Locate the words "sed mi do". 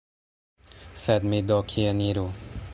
1.03-1.61